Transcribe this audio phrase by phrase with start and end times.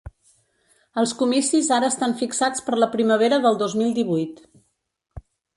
[1.01, 4.43] Els comicis ara estan fixats per la primavera del dos mil divuit.